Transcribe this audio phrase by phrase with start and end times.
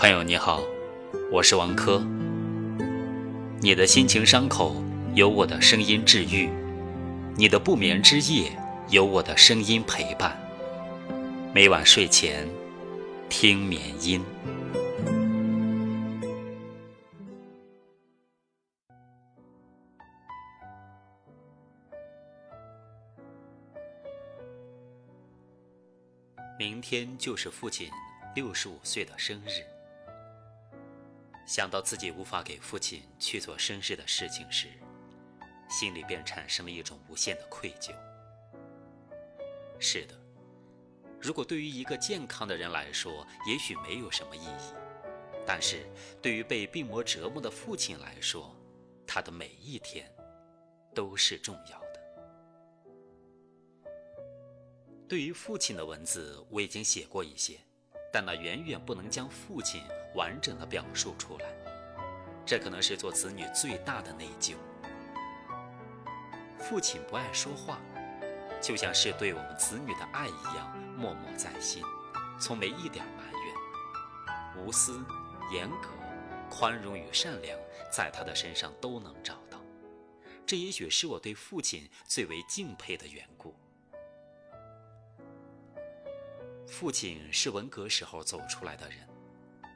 [0.00, 0.62] 朋友你好，
[1.30, 2.00] 我是王珂。
[3.60, 4.82] 你的心情伤口
[5.14, 6.48] 有我的声音治愈，
[7.36, 8.50] 你的不眠之夜
[8.88, 10.40] 有我的声音陪伴。
[11.52, 12.48] 每晚睡前
[13.28, 14.24] 听眠音。
[26.58, 27.90] 明天就是父亲
[28.34, 29.62] 六十五岁的生日。
[31.50, 34.68] 想到自己无法给父亲去做生日的事情时，
[35.68, 37.92] 心里便产生了一种无限的愧疚。
[39.80, 40.14] 是的，
[41.20, 44.74] 如果对于一个健康的人来说，也许没有什么意义，
[45.44, 45.90] 但是
[46.22, 48.54] 对于被病魔折磨的父亲来说，
[49.04, 50.08] 他的每一天
[50.94, 52.00] 都是重要的。
[55.08, 57.58] 对于父亲的文字，我已经写过一些。
[58.12, 59.82] 但那远远不能将父亲
[60.14, 61.46] 完整的表述出来，
[62.44, 64.54] 这可能是做子女最大的内疚。
[66.58, 67.80] 父亲不爱说话，
[68.60, 71.82] 就像是对我们子女的爱一样，默默在心，
[72.38, 75.02] 从没一点埋怨，无私、
[75.52, 75.88] 严格、
[76.50, 77.58] 宽容与善良，
[77.90, 79.60] 在他的身上都能找到。
[80.46, 83.54] 这也许是我对父亲最为敬佩的缘故。
[86.66, 88.98] 父亲是文革时候走出来的人，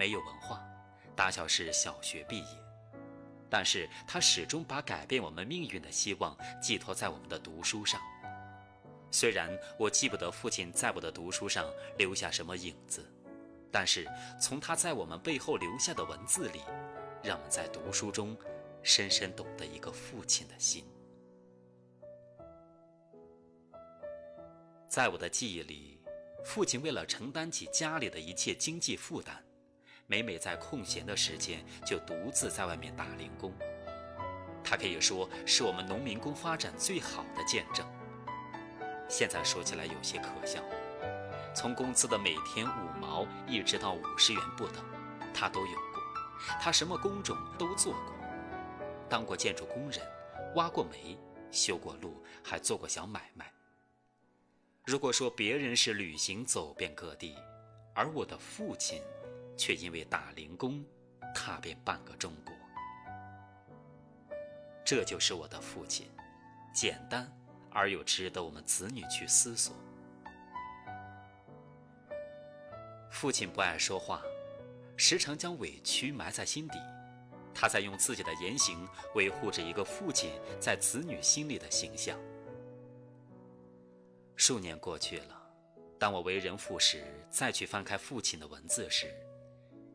[0.00, 0.66] 没有文化，
[1.14, 2.46] 大小是小学毕业，
[3.50, 8.00] 但是他始终把改变我们命运的希望寄托在我们的读书上。
[9.10, 13.06] 虽然我记不得父亲在我的读书上留下什么影子，
[13.70, 14.08] 但是
[14.40, 16.62] 从他在我们背后留下的文字里，
[17.22, 18.34] 让我们在读书中
[18.82, 20.82] 深深懂得一个父亲的心。
[24.88, 26.00] 在我的记忆里。
[26.42, 29.44] 父亲为了承担起家里的一切经济负担，
[30.10, 33.54] 每每在空闲的时间就独自在外面打零工。
[34.64, 37.86] 他可以说是我们农民工发展最好的见证。
[39.08, 40.60] 现在说起来有些可笑，
[41.54, 44.84] 从工资的每天五毛一直到五十元不等，
[45.32, 46.02] 他都有过。
[46.60, 48.12] 他什么工种都做过，
[49.08, 50.04] 当过建筑工人，
[50.56, 51.16] 挖过煤，
[51.52, 53.52] 修过路，还做过小买卖。
[54.84, 57.36] 如果说别人是旅行走遍各地，
[57.94, 59.00] 而我的父亲
[59.60, 60.82] 却因为打零工
[61.34, 62.54] 踏遍半个中国，
[64.82, 66.08] 这就是我的父亲，
[66.72, 67.30] 简单
[67.70, 69.76] 而又值得我们子女去思索。
[73.10, 74.22] 父亲不爱说话，
[74.96, 76.78] 时常将委屈埋在心底，
[77.54, 82.18] 他在用自己的言行维护着一个父亲在子女心里的形象。
[84.36, 85.38] 数年过去了，
[85.98, 89.14] 当我为人父时，再去翻开父亲的文字时，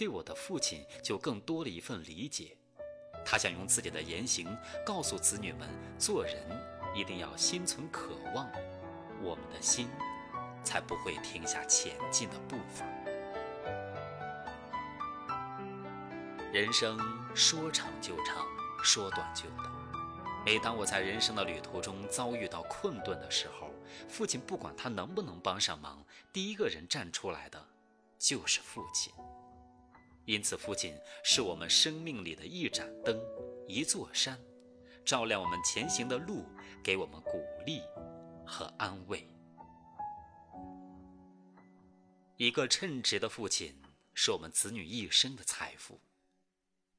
[0.00, 2.56] 对我的父亲就更多了一份理解。
[3.22, 5.68] 他想用自己的言行告诉子女们，
[5.98, 6.36] 做人
[6.94, 8.50] 一定要心存渴望，
[9.20, 9.90] 我们的心
[10.64, 12.86] 才不会停下前进的步伐。
[16.50, 16.98] 人生
[17.34, 18.46] 说长就长，
[18.82, 19.70] 说短就短。
[20.46, 23.68] 每当我在人生的旅途中遭遇到困顿的时候，
[24.08, 26.02] 父亲不管他能不能帮上忙，
[26.32, 27.62] 第一个人站出来的
[28.18, 29.12] 就是父亲。
[30.26, 30.94] 因此，父亲
[31.24, 33.20] 是我们生命里的一盏灯，
[33.66, 34.38] 一座山，
[35.04, 36.44] 照亮我们前行的路，
[36.84, 37.80] 给我们鼓励
[38.46, 39.26] 和安慰。
[42.36, 43.74] 一个称职的父亲，
[44.14, 46.00] 是我们子女一生的财富。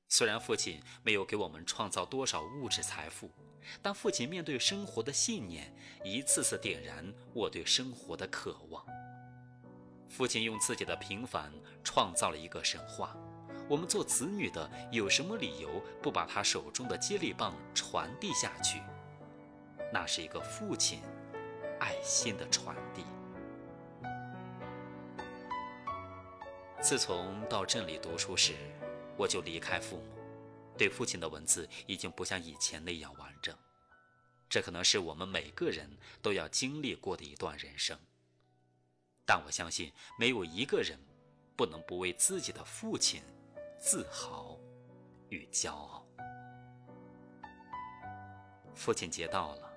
[0.09, 3.31] 虽然父亲没有给我们创造多少物质财富，
[3.81, 8.85] 但父亲面对生活的信念，一次次点燃我对生活的渴望。
[10.11, 11.49] 父亲用自己的平凡
[11.85, 13.15] 创造了一个神话，
[13.69, 18.81] 我们做子女的有什么理由不把他手中的接力棒传递下去？
[19.91, 20.99] 那是一个父亲
[21.79, 23.05] 爱心的传递。
[26.81, 28.53] 自从到镇里读书时，
[29.15, 30.03] 我就离开父母，
[30.77, 33.55] 对父亲的文字已经不像以前那样完整。
[34.49, 35.89] 这可能是我们每个人
[36.21, 37.97] 都要经历过的一段人生。
[39.33, 39.89] 但我相信，
[40.19, 40.99] 没有一个人
[41.55, 43.23] 不能不为自己的父亲
[43.79, 44.57] 自豪
[45.29, 46.05] 与骄傲。
[48.75, 49.71] 父亲节到了，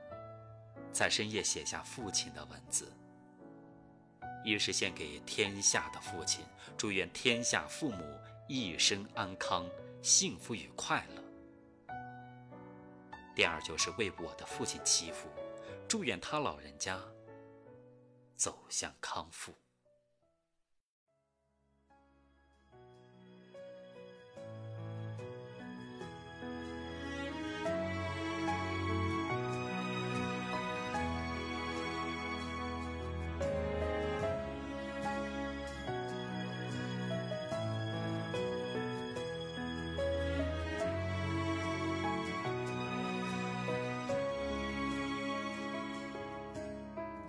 [0.91, 2.93] 在深夜写下父亲的文字，
[4.45, 6.45] 一是献给天下的父亲，
[6.77, 8.05] 祝愿天下父母。
[8.49, 9.65] 一生安康、
[10.03, 11.95] 幸福与快乐。
[13.37, 15.29] 第二就是为我的父亲祈福，
[15.87, 17.01] 祝愿他老人家
[18.37, 19.55] 走向康复。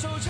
[0.00, 0.29] 手